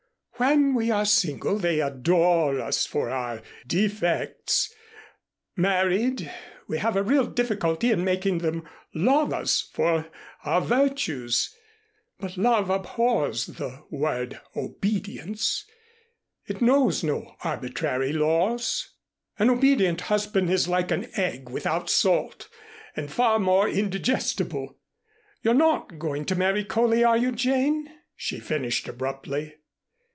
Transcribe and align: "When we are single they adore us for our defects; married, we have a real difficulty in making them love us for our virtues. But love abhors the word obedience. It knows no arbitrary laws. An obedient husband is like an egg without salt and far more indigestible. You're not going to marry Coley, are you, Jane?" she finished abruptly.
"When 0.43 0.73
we 0.73 0.89
are 0.89 1.05
single 1.05 1.59
they 1.59 1.81
adore 1.81 2.59
us 2.59 2.87
for 2.87 3.11
our 3.11 3.43
defects; 3.67 4.73
married, 5.55 6.31
we 6.67 6.79
have 6.79 6.95
a 6.95 7.03
real 7.03 7.27
difficulty 7.27 7.91
in 7.91 8.03
making 8.03 8.39
them 8.39 8.67
love 8.91 9.33
us 9.33 9.61
for 9.71 10.07
our 10.43 10.59
virtues. 10.59 11.55
But 12.17 12.37
love 12.37 12.71
abhors 12.71 13.45
the 13.45 13.83
word 13.91 14.41
obedience. 14.55 15.63
It 16.47 16.59
knows 16.59 17.03
no 17.03 17.35
arbitrary 17.43 18.11
laws. 18.11 18.89
An 19.37 19.51
obedient 19.51 20.01
husband 20.01 20.49
is 20.49 20.67
like 20.67 20.89
an 20.89 21.11
egg 21.15 21.49
without 21.51 21.87
salt 21.87 22.49
and 22.95 23.11
far 23.11 23.37
more 23.37 23.69
indigestible. 23.69 24.75
You're 25.43 25.53
not 25.53 25.99
going 25.99 26.25
to 26.25 26.35
marry 26.35 26.65
Coley, 26.65 27.03
are 27.03 27.15
you, 27.15 27.31
Jane?" 27.31 27.93
she 28.15 28.39
finished 28.39 28.87
abruptly. 28.87 29.57